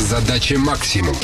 [0.00, 1.14] Задача максимум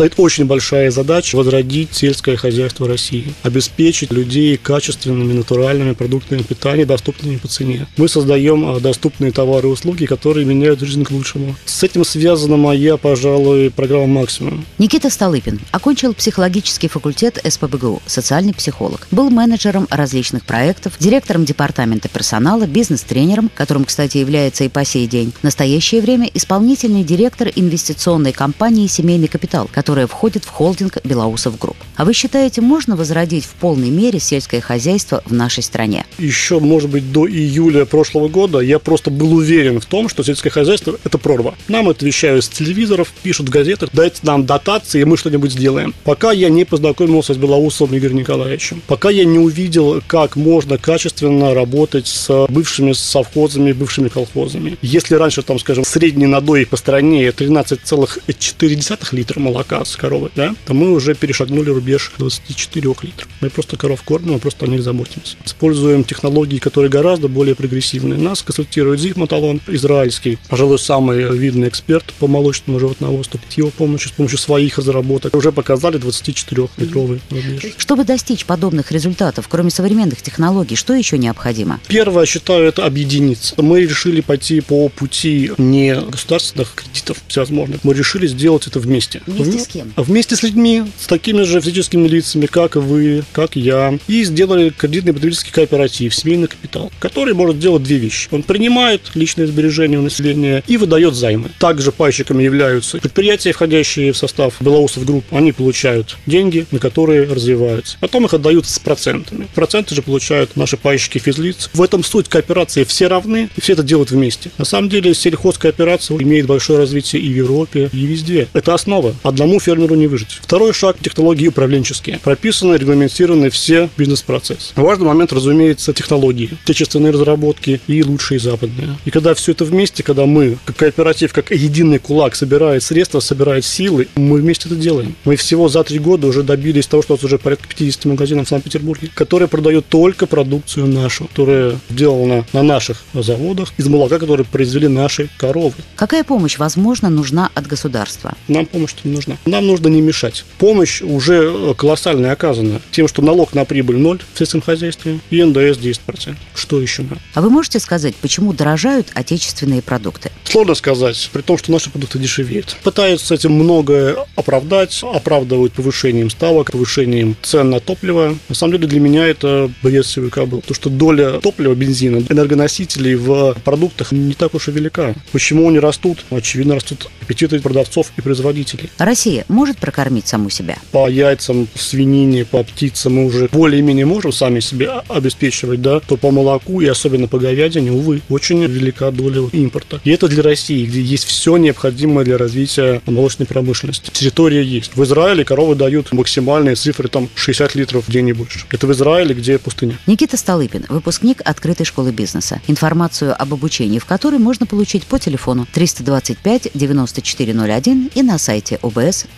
[0.00, 7.36] стоит очень большая задача возродить сельское хозяйство России, обеспечить людей качественными натуральными продуктами питания, доступными
[7.36, 7.86] по цене.
[7.98, 11.54] Мы создаем а, доступные товары и услуги, которые меняют жизнь к лучшему.
[11.66, 14.64] С этим связана моя, пожалуй, программа «Максимум».
[14.78, 19.06] Никита Столыпин окончил психологический факультет СПБГУ, социальный психолог.
[19.10, 25.34] Был менеджером различных проектов, директором департамента персонала, бизнес-тренером, которым, кстати, является и по сей день.
[25.38, 31.58] В настоящее время исполнительный директор инвестиционной компании «Семейный капитал», который которая входит в холдинг Белоусов
[31.58, 31.76] Групп.
[31.96, 36.06] А вы считаете, можно возродить в полной мере сельское хозяйство в нашей стране?
[36.16, 40.50] Еще, может быть, до июля прошлого года я просто был уверен в том, что сельское
[40.50, 41.56] хозяйство– это прорва.
[41.66, 45.92] Нам это вещают с телевизоров, пишут в газетах, дайте нам дотации, и мы что-нибудь сделаем.
[46.04, 51.52] Пока я не познакомился с Белоусовым Игорем Николаевичем, пока я не увидел, как можно качественно
[51.52, 54.78] работать с бывшими совхозами, бывшими колхозами.
[54.82, 60.74] Если раньше, там, скажем, средний надой по стране 13,4 литра молока, с коровы, да, то
[60.74, 63.28] мы уже перешагнули рубеж 24 литров.
[63.40, 65.36] Мы просто коров кормим, мы просто о них заботимся.
[65.44, 68.18] Используем технологии, которые гораздо более прогрессивные.
[68.18, 73.40] Нас консультирует Зиг Маталон, израильский, пожалуй, самый видный эксперт по молочному животноводству.
[73.48, 77.74] С его помощью, с помощью своих разработок уже показали 24-литровый рубеж.
[77.76, 81.80] Чтобы достичь подобных результатов, кроме современных технологий, что еще необходимо?
[81.88, 83.54] Первое, считаю, это объединиться.
[83.58, 89.22] Мы решили пойти по пути не государственных кредитов всевозможных, мы решили сделать это вместе.
[89.26, 89.92] Вместе с кем?
[89.96, 93.98] Вместе с людьми, с такими же физическими лицами, как вы, как я.
[94.08, 98.28] И сделали кредитный потребительский кооператив, семейный капитал, который может делать две вещи.
[98.30, 101.50] Он принимает личные сбережения у населения и выдает займы.
[101.58, 105.24] Также пайщиками являются предприятия, входящие в состав Белоусов Групп.
[105.30, 107.96] Они получают деньги, на которые развиваются.
[108.00, 109.48] Потом их отдают с процентами.
[109.54, 111.70] Проценты же получают наши пайщики физлица.
[111.72, 112.84] В этом суть кооперации.
[112.84, 114.50] Все равны, и все это делают вместе.
[114.58, 118.48] На самом деле сельхозкооперация имеет большое развитие и в Европе, и везде.
[118.52, 119.14] Это основа.
[119.22, 120.38] Одному фермеру не выжить.
[120.42, 122.20] Второй шаг– технологии управленческие.
[122.22, 124.72] Прописаны, регламентированы все бизнес-процессы.
[124.76, 126.50] Важный момент, разумеется, технологии.
[126.64, 128.96] Отечественные разработки и лучшие западные.
[129.04, 133.64] И когда все это вместе, когда мы, как кооператив, как единый кулак, собирает средства, собирает
[133.64, 135.14] силы, мы вместе это делаем.
[135.24, 138.46] Мы всего за три года уже добились того, что у нас уже порядка 50 магазинов
[138.46, 144.46] в Санкт-Петербурге, которые продают только продукцию нашу, которая сделана на наших заводах из молока, которые
[144.46, 145.74] произвели наши коровы.
[145.96, 148.34] Какая помощь, возможно, нужна от государства?
[148.48, 149.36] Нам помощь не нужна.
[149.46, 150.44] Нам нужно не мешать.
[150.58, 155.42] Помощь уже э, колоссальная оказана тем, что налог на прибыль ноль в сельском хозяйстве и
[155.42, 156.36] НДС 10%.
[156.54, 157.20] Что еще надо?
[157.34, 160.30] А вы можете сказать, почему дорожают отечественные продукты?
[160.44, 162.76] Сложно сказать, при том, что наши продукты дешевеют.
[162.82, 168.36] Пытаются этим многое оправдать, оправдывают повышением ставок, повышением цен на топливо.
[168.48, 170.60] На самом деле для меня это бред сивика был.
[170.60, 175.14] То, что доля топлива, бензина, энергоносителей в продуктах не так уж и велика.
[175.32, 176.24] Почему они растут?
[176.30, 178.90] Очевидно, растут аппетиты продавцов и производителей.
[178.98, 180.76] Россия может прокормить саму себя?
[180.92, 186.30] По яйцам, свинине, по птицам мы уже более-менее можем сами себе обеспечивать, да, то по
[186.30, 190.00] молоку и особенно по говядине, увы, очень велика доля импорта.
[190.04, 194.10] И это для России, где есть все необходимое для развития молочной промышленности.
[194.10, 194.96] Территория есть.
[194.96, 198.60] В Израиле коровы дают максимальные цифры, там 60 литров в день и больше.
[198.70, 199.98] Это в Израиле, где пустыня.
[200.06, 202.60] Никита Столыпин, выпускник открытой школы бизнеса.
[202.66, 208.78] Информацию об обучении в которой можно получить по телефону 325 9401 и на сайте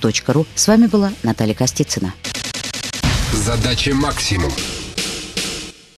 [0.03, 0.47] obs.ru.
[0.55, 2.15] С вами была Наталья Костицына.
[3.33, 4.53] Задача максимум.